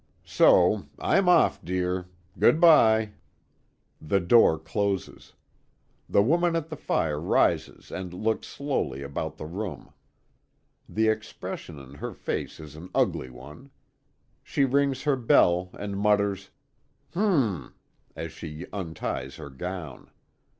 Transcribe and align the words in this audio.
"So 0.25 0.87
I'm 0.97 1.29
off, 1.29 1.63
dear. 1.63 2.07
Good 2.39 2.59
bye." 2.59 3.11
The 4.01 4.19
door 4.19 4.57
closes. 4.57 5.33
The 6.09 6.23
woman 6.23 6.55
at 6.55 6.69
the 6.69 6.75
fire 6.75 7.19
rises 7.19 7.91
and 7.91 8.11
looks 8.11 8.47
slowly 8.47 9.03
about 9.03 9.37
the 9.37 9.45
room. 9.45 9.93
The 10.89 11.07
expression 11.07 11.77
in 11.77 11.93
her 11.93 12.15
face 12.15 12.59
is 12.59 12.75
an 12.75 12.89
ugly 12.95 13.29
one. 13.29 13.69
She 14.43 14.65
rings 14.65 15.03
her 15.03 15.15
bell, 15.15 15.69
and 15.73 15.99
mutters, 15.99 16.49
"H'm!" 17.11 17.75
as 18.15 18.31
she 18.31 18.65
unties 18.73 19.35
her 19.35 19.51
gown. 19.51 20.09